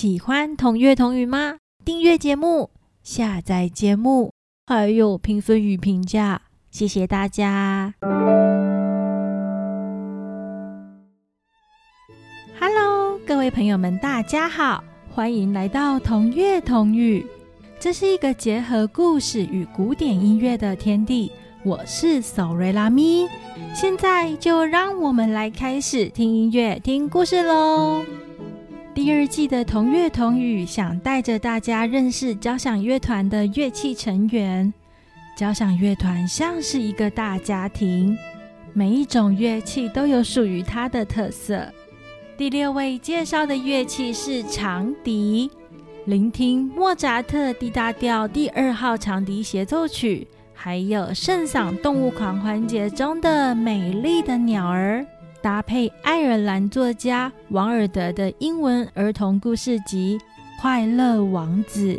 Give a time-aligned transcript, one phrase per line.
[0.00, 1.56] 喜欢同乐同语吗？
[1.84, 2.70] 订阅节目，
[3.02, 4.32] 下载节目，
[4.64, 7.94] 还有评分与评价，谢谢大家。
[12.60, 17.26] Hello，各位朋友们，大家好，欢迎来到同乐同语。
[17.80, 21.32] 这是一个结合故事与古典音乐的天地。
[21.64, 23.26] 我是索瑞拉咪，
[23.74, 28.04] 现在就让我们来开始听音乐、听故事喽。
[29.00, 34.74] 第二季的同乐同语，想带着大家认识交响乐团的乐器成员。
[35.36, 38.18] 交响乐团像是一个大家庭，
[38.72, 41.72] 每一种乐器都有属于它的特色。
[42.36, 45.48] 第六位介绍的乐器是长笛，
[46.06, 55.06] 聆听莫扎特 D 大调第二号长笛协奏曲，还有圣桑动物狂欢节中的美丽的鸟儿。
[55.48, 60.18] 搭配爱尔兰作家王尔德的英文儿童故事集
[60.60, 61.94] 《快乐王子》，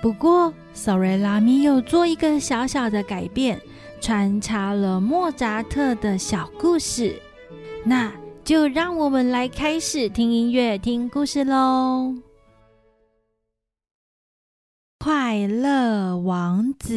[0.00, 3.60] 不过 Sorry 拉米又做一个小小的改变，
[4.00, 7.20] 穿插了莫扎特的小故事。
[7.84, 8.10] 那
[8.42, 12.14] 就让我们来开始听音乐、听故事喽！
[14.98, 16.94] 《快乐王子》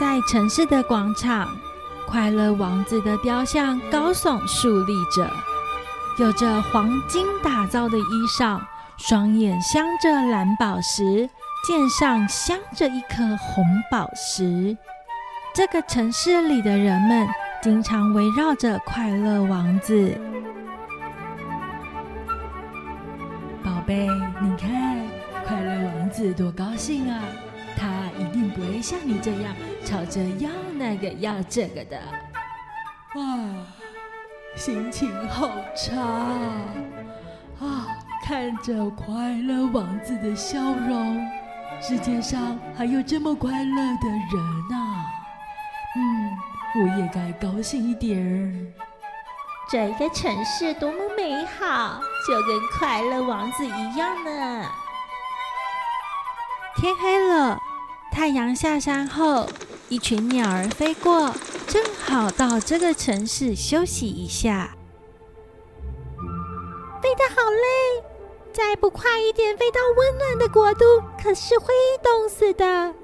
[0.00, 1.54] 在城市的广场。
[2.06, 5.28] 快乐王子的雕像高耸竖立着，
[6.18, 8.02] 有着黄金打造的衣
[8.38, 8.60] 裳，
[8.96, 11.28] 双眼镶着蓝宝石，
[11.66, 14.76] 剑上镶着一颗红宝石。
[15.54, 17.26] 这个城市里的人们
[17.62, 20.18] 经常围绕着快乐王子。
[23.62, 24.06] 宝贝，
[24.40, 24.98] 你看，
[25.46, 27.20] 快乐王子多高兴啊！
[28.14, 31.98] 他一定不会像你这样吵着要那个要这个的。
[31.98, 33.66] 啊，
[34.56, 36.00] 心情好差
[37.60, 37.86] 啊！
[38.24, 41.20] 看着快乐王子的笑容，
[41.80, 45.06] 世界上还有这么快乐的人啊！
[45.96, 46.38] 嗯，
[46.80, 48.82] 我也该高兴一点儿。
[49.70, 54.66] 这个城市多么美好，就跟快乐王子一样呢。
[56.76, 57.58] 天黑了，
[58.14, 59.44] 太阳下山后，
[59.88, 61.34] 一群鸟儿飞过，
[61.66, 64.70] 正好到这个城市休息一下。
[67.02, 68.04] 飞得好累，
[68.52, 70.84] 再不快一点飞到温暖的国度，
[71.20, 71.66] 可是会
[72.04, 72.94] 冻死的。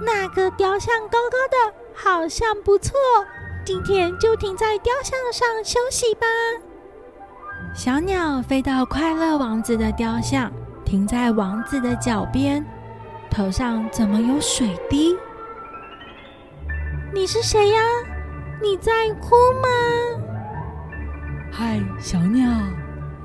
[0.00, 2.94] 那个雕像高高的，好像不错，
[3.66, 6.26] 今天就停在雕像上休息吧。
[7.74, 10.50] 小鸟飞到快乐王子的雕像。
[10.84, 12.64] 停在王子的脚边，
[13.34, 15.12] 头上怎么有水滴？
[17.12, 17.80] 你是谁呀？
[18.62, 19.68] 你在哭吗？
[21.50, 22.48] 嗨，小鸟，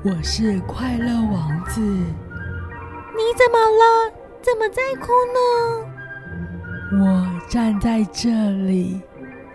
[0.04, 1.80] 我是快乐王子。
[1.80, 4.12] 你怎么了？
[4.42, 5.38] 怎么在哭呢？
[7.04, 8.28] 我站在这
[8.66, 9.00] 里，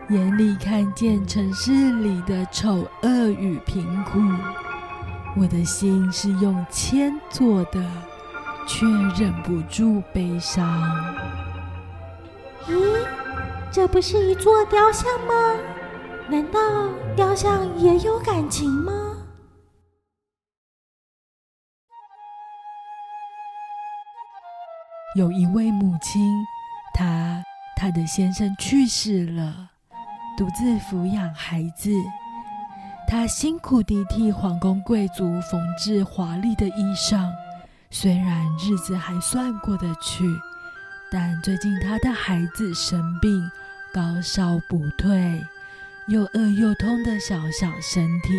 [0.08, 4.22] 眼里看见城市里的丑恶与贫苦。
[5.36, 7.84] 我的心是用铅做的，
[8.68, 8.86] 却
[9.18, 10.66] 忍不住悲伤。
[12.68, 13.08] 咦，
[13.72, 15.34] 这不是一座雕像吗？
[16.28, 16.60] 难道
[17.16, 18.92] 雕像也有感情吗？
[25.16, 26.22] 有一位母亲，
[26.94, 27.44] 她
[27.78, 29.70] 她的先生去世了，
[30.36, 31.92] 独自抚养孩子。
[33.08, 37.32] 她辛苦地替皇宫贵族缝制华丽的衣裳，
[37.98, 40.26] 虽然日子还算过得去，
[41.10, 43.50] 但最近他的孩子生病，
[43.94, 45.42] 高烧不退，
[46.08, 48.34] 又饿又痛的小小身体，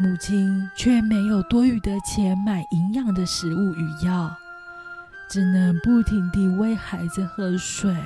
[0.00, 4.36] 母亲却没有多余的钱买营养的食物与药，
[5.28, 7.96] 只能不停地喂孩子喝水。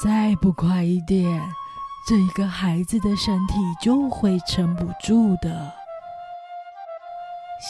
[0.00, 1.42] 再不快一点！
[2.08, 5.72] 这一个孩子的身体就会撑不住的。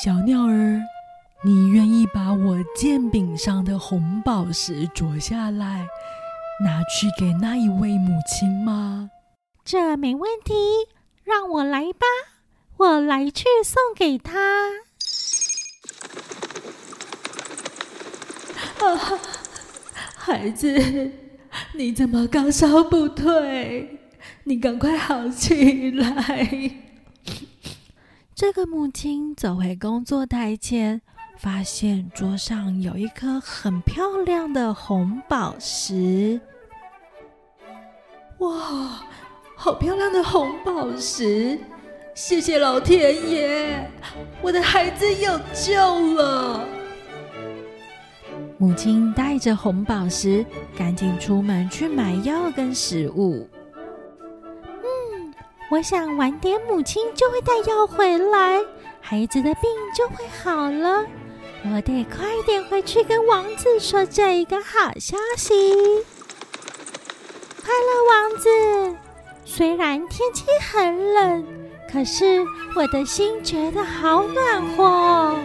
[0.02, 0.82] 小鸟儿，
[1.46, 5.86] 你愿意把我剑柄上的红宝石啄下来，
[6.64, 9.08] 拿去给那一位母亲吗？
[9.64, 10.52] 这没问题，
[11.22, 12.06] 让我来吧，
[12.78, 14.34] 我来去送给她。
[18.80, 19.20] 啊，
[20.16, 21.12] 孩子，
[21.74, 24.00] 你怎么高烧不退？
[24.42, 26.72] 你赶快好起来！
[28.34, 31.02] 这个母亲走回工作台前，
[31.36, 36.40] 发现桌上有一颗很漂亮的红宝石。
[38.38, 39.04] 哇，
[39.54, 41.58] 好漂亮的红宝石！
[42.14, 43.90] 谢谢老天爷，
[44.40, 46.66] 我的孩子有救了。
[48.58, 50.44] 母亲带着红宝石，
[50.76, 53.46] 赶紧出门去买药跟食物。
[54.64, 55.34] 嗯，
[55.70, 58.62] 我想晚点母亲就会带药回来，
[59.00, 61.04] 孩子的病就会好了。
[61.64, 65.54] 我得快点回去跟王子说这一个好消息。
[67.62, 68.96] 快乐王子，
[69.44, 71.44] 虽然天气很冷，
[71.90, 72.44] 可是
[72.76, 75.36] 我的心觉得好暖和。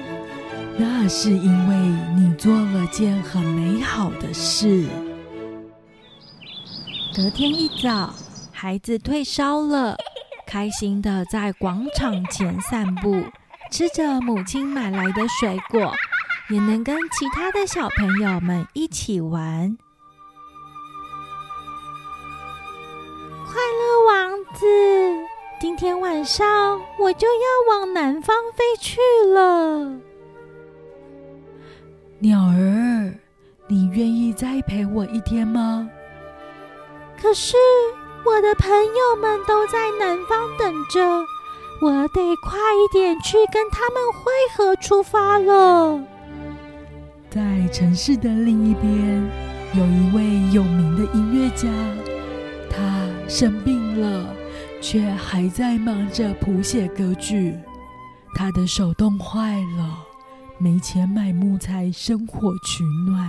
[0.77, 1.75] 那是因为
[2.15, 4.85] 你做了件很美好的事。
[7.15, 8.13] 隔天一早，
[8.51, 9.97] 孩子退烧了，
[10.47, 13.23] 开心的在广场前散步，
[13.71, 15.93] 吃着母亲买来的水果，
[16.49, 19.77] 也能跟其他的小朋友们一起玩。
[23.45, 24.65] 快乐王子，
[25.61, 28.99] 今天晚上我就要往南方飞去
[29.33, 29.97] 了。
[32.19, 33.17] 鸟儿，
[33.67, 35.89] 你愿意再陪我一天吗？
[37.21, 37.55] 可是
[38.25, 41.25] 我的朋友们都在南方等着，
[41.81, 45.99] 我得快一点去跟他们会合出发了。
[47.29, 49.29] 在城市的另一边，
[49.73, 51.67] 有一位有名的音乐家，
[52.69, 54.33] 他生病了，
[54.79, 57.57] 却还在忙着谱写歌剧。
[58.35, 60.07] 他的手冻坏了。
[60.59, 63.27] 没钱买木材生火取暖，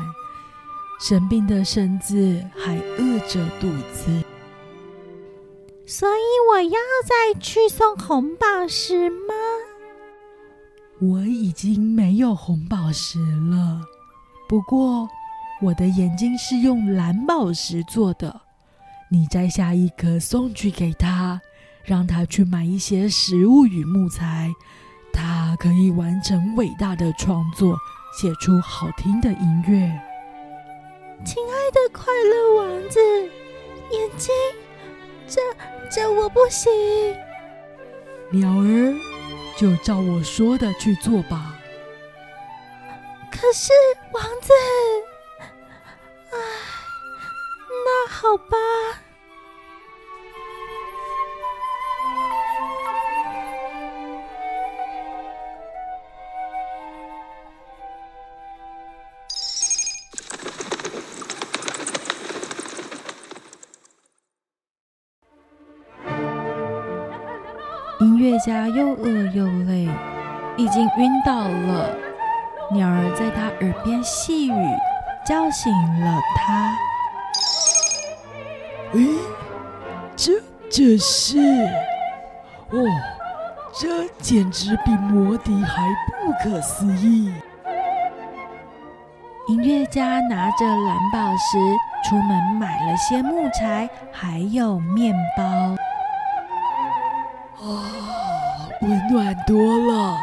[1.01, 4.23] 生病的身子还饿着肚子，
[5.93, 9.35] 所以我要再去送红宝石吗？
[11.03, 13.19] 我已经没有红宝石
[13.51, 13.83] 了，
[14.49, 15.07] 不过
[15.61, 18.41] 我的眼睛是用蓝宝石做的。
[19.11, 21.39] 你摘下一颗送去给他，
[21.85, 24.51] 让他去买一些食物与木材。
[25.13, 27.77] 他可以完成伟大的创作，
[28.19, 30.01] 写出好听的音乐。
[31.23, 32.99] 亲爱的快乐王子，
[33.91, 34.33] 眼睛，
[35.35, 35.41] 这
[35.91, 36.71] 这我不行。
[38.31, 38.95] 鸟儿，
[39.57, 41.59] 就照我说的去做吧。
[43.31, 43.73] 可是
[44.13, 44.53] 王子，
[46.33, 46.39] 唉，
[47.85, 48.57] 那好吧。
[68.45, 69.89] 家又饿又累，
[70.57, 71.89] 已经晕倒了。
[72.73, 74.67] 鸟儿在他耳边细语，
[75.25, 76.77] 叫醒了他。
[78.95, 79.07] 诶，
[80.17, 80.33] 这
[80.69, 81.39] 这是……
[82.71, 82.83] 哦，
[83.73, 87.33] 这简直比魔笛还不可思议！
[89.47, 95.45] 音乐家拿着蓝宝石出门买了些木材，还有面包。
[97.61, 98.12] 啊，
[98.83, 100.19] 温暖多了，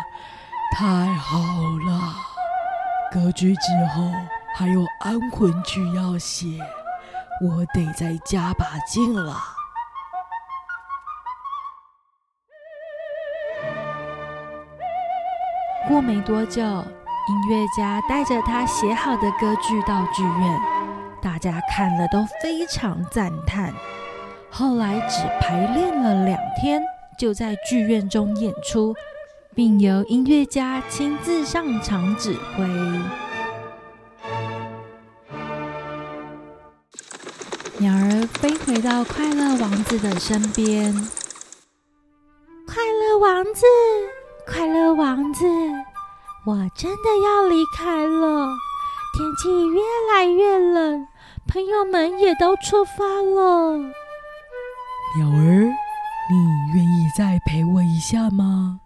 [0.75, 1.39] 太好
[1.87, 2.13] 了！
[3.09, 4.11] 歌剧之后
[4.53, 6.59] 还有安魂曲要写，
[7.41, 9.37] 我得再加把劲了。
[15.87, 20.59] 过没多久，音乐家带着他写好的歌剧到剧院，
[21.21, 23.73] 大家看了都非常赞叹。
[24.51, 26.83] 后来只排练了两天。
[27.19, 28.95] 就在剧院中演出，
[29.53, 32.65] 并由音乐家亲自上场指挥。
[37.77, 40.93] 鸟儿飞回到快乐王子的身边。
[42.65, 43.65] 快乐王子，
[44.47, 45.45] 快乐王子，
[46.45, 48.47] 我真的要离开了。
[49.17, 49.81] 天气越
[50.13, 51.05] 来越冷，
[51.49, 53.77] 朋友们也都出发了。
[55.17, 55.69] 鸟儿。
[56.31, 56.35] 你
[56.73, 58.81] 愿意再陪我一下吗？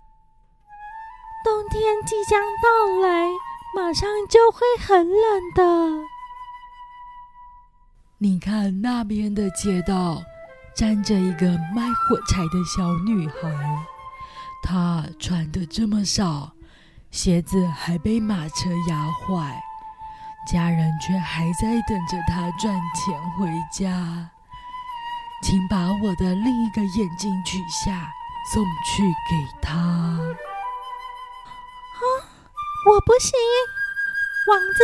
[1.44, 3.28] 冬天即将到来，
[3.76, 6.04] 马上就会很冷的。
[8.20, 10.24] 你看那边的街道，
[10.74, 13.86] 站着一个卖火柴的小女孩，
[14.64, 16.54] 她穿的这么少，
[17.12, 19.62] 鞋子还被马车压坏，
[20.50, 24.30] 家人却还在等着她赚钱回家。
[25.44, 28.10] 请把我的另一个眼睛取下，
[28.54, 29.74] 送去给他。
[29.74, 30.24] 啊，
[32.88, 33.32] 我不行，
[34.48, 34.84] 王子，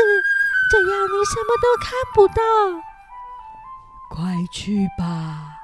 [0.70, 2.44] 这样你什么都看不到。
[4.10, 5.56] 快去吧，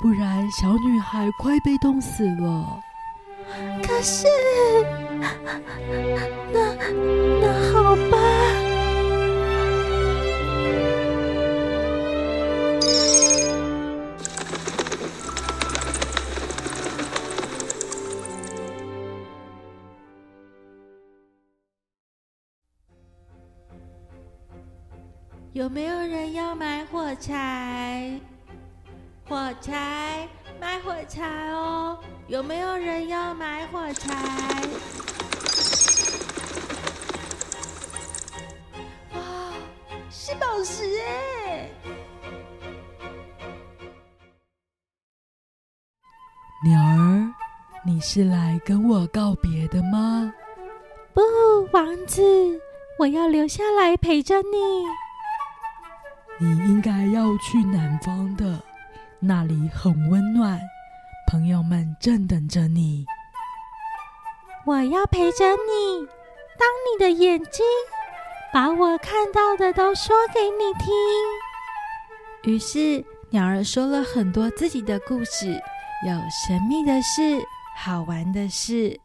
[0.00, 2.80] 不然小女孩快被冻死了。
[3.82, 4.28] 可是，
[6.52, 6.72] 那
[7.40, 8.16] 那好吧。
[25.56, 28.20] 有没有人要买火柴？
[29.26, 30.28] 火柴，
[30.60, 31.98] 买火柴哦！
[32.26, 34.12] 有没有人要买火柴？
[39.14, 39.54] 哇，
[40.10, 41.70] 是宝石哎！
[46.66, 47.32] 鸟儿，
[47.82, 50.34] 你是来跟我告别的吗？
[51.14, 51.22] 不，
[51.72, 52.60] 王子，
[52.98, 55.05] 我要留下来陪着你。
[56.38, 58.60] 你应该要去南方的，
[59.18, 60.60] 那里很温暖，
[61.26, 63.06] 朋友们正等着你。
[64.66, 66.06] 我要陪着你，
[66.58, 67.64] 当你的眼睛，
[68.52, 72.52] 把我看到的都说给你听。
[72.52, 75.52] 于是，鸟儿说了很多自己的故事，
[76.06, 76.12] 有
[76.46, 77.42] 神秘的事，
[77.78, 79.00] 好玩的事。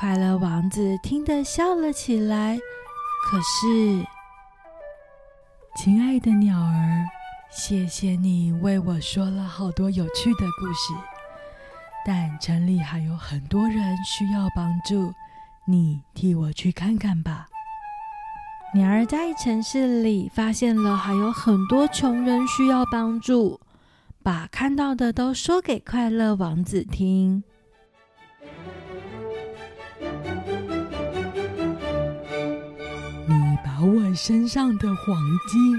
[0.00, 2.58] 快乐王子听得笑了起来。
[3.30, 4.13] 可是。
[5.76, 7.04] 亲爱的鸟儿，
[7.50, 10.94] 谢谢你为我说了好多有趣的故事。
[12.06, 15.12] 但城里还有很多人需要帮助，
[15.66, 17.48] 你替我去看看吧。
[18.72, 23.60] 鸟儿在城市里发现了还有很多穷人需要帮助，
[24.22, 27.42] 把看到的都说给快乐王子听。
[33.84, 35.16] 我身上的黄
[35.48, 35.76] 金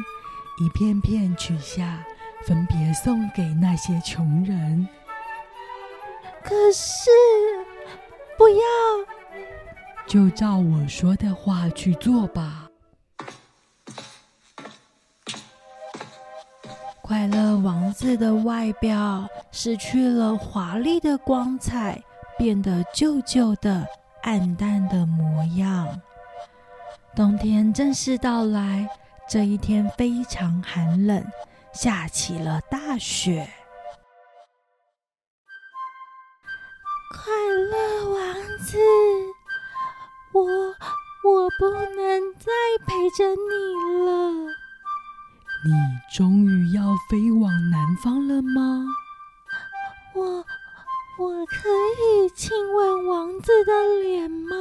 [0.59, 2.05] 一片片取下，
[2.45, 4.87] 分别送给那些穷人。
[6.43, 7.09] 可是，
[8.37, 8.63] 不要，
[10.07, 12.69] 就照我说的话去做吧。
[17.01, 22.01] 快乐王子的外表失去了华丽的光彩，
[22.37, 23.87] 变得旧旧的、
[24.23, 26.01] 暗淡的模样。
[27.15, 28.89] 冬天正式到来，
[29.29, 31.25] 这一天非常寒冷，
[31.73, 33.47] 下起了大雪。
[37.13, 37.31] 快
[37.71, 38.77] 乐王子，
[40.33, 42.51] 我我不能再
[42.85, 44.51] 陪着你了。
[45.63, 45.71] 你
[46.13, 48.85] 终于要飞往南方了吗？
[50.13, 50.45] 我
[51.17, 53.71] 我可以亲吻王子的
[54.03, 54.57] 脸吗？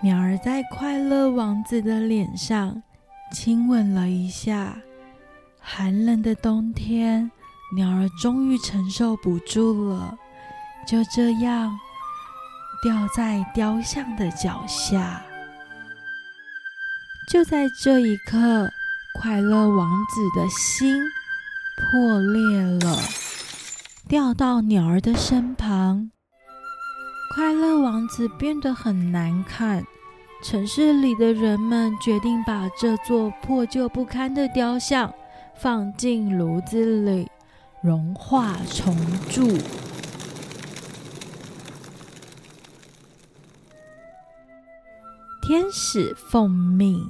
[0.00, 2.82] 鸟儿在快乐王子的脸上
[3.32, 4.76] 亲吻了一下。
[5.60, 7.30] 寒冷的冬天，
[7.74, 10.16] 鸟儿终于承受不住了，
[10.86, 11.76] 就这样
[12.82, 15.20] 掉在雕像的脚下。
[17.30, 18.70] 就在这一刻，
[19.20, 21.02] 快乐王子的心
[21.76, 22.98] 破裂了，
[24.08, 26.12] 掉到鸟儿的身旁。
[27.34, 29.84] 快乐王子变得很难看，
[30.42, 35.12] 城市里的人们决定把这座破旧不堪的雕像
[35.56, 37.28] 放进炉子里
[37.82, 38.96] 融化重
[39.30, 39.46] 铸。
[45.46, 47.00] 天使奉命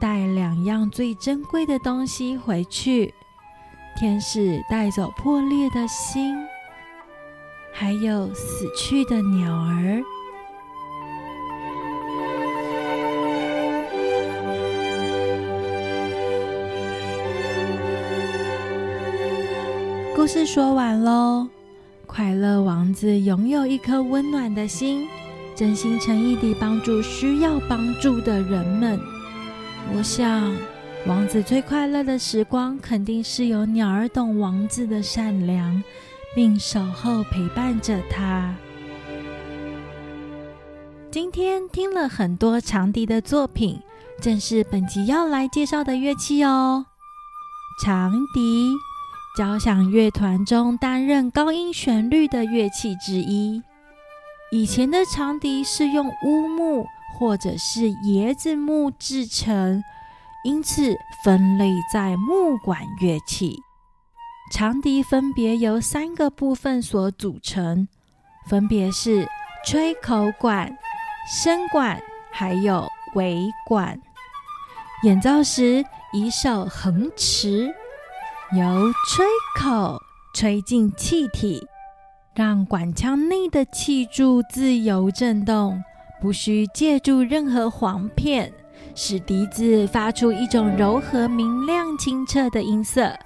[0.00, 3.12] 带两样最珍贵的东西回去，
[3.96, 6.34] 天使带走破裂的心。
[7.72, 10.02] 还有死去的鸟儿。
[20.14, 21.48] 故事说完喽。
[22.06, 25.08] 快乐王子拥有一颗温暖的心，
[25.56, 29.00] 真心诚意地帮助需要帮助的人们。
[29.96, 30.54] 我想，
[31.06, 35.82] 王子最快乐的时光，肯定是有鸟儿懂王子的善良。
[36.34, 38.54] 并守候陪伴着他。
[41.10, 43.80] 今天听了很多长笛的作品，
[44.20, 46.86] 正是本集要来介绍的乐器哦。
[47.84, 48.72] 长笛，
[49.36, 53.62] 交响乐团中担任高音旋律的乐器之一。
[54.50, 56.86] 以前的长笛是用乌木
[57.18, 59.82] 或者是椰子木制成，
[60.44, 63.62] 因此分类在木管乐器。
[64.52, 67.88] 长笛分别由三个部分所组成，
[68.46, 69.26] 分别是
[69.64, 70.76] 吹口管、
[71.42, 71.98] 声管
[72.30, 73.98] 还有尾管。
[75.04, 75.82] 演奏时
[76.12, 77.74] 以手横持，
[78.54, 79.24] 由吹
[79.58, 79.98] 口
[80.34, 81.66] 吹进气体，
[82.34, 85.82] 让管腔内的气柱自由震动，
[86.20, 88.52] 不需借助任何簧片，
[88.94, 93.18] 使笛子发出一种柔和、明亮、清澈的音色。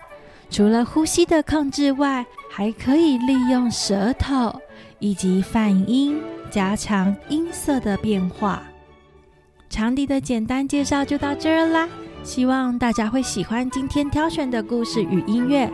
[0.48, 4.60] 除了呼吸的控制外，还可以利用舌头
[4.98, 8.62] 以及泛音加强音色的变化。
[9.68, 11.88] 长笛的简单介绍就到这儿啦，
[12.22, 15.70] 希望大家会喜欢今天挑选的故事与音乐。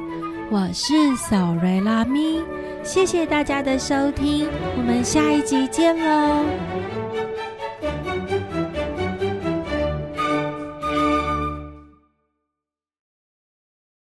[0.51, 2.43] 我是索瑞拉咪，
[2.83, 7.02] 谢谢大家的收听，我们下一集见喽。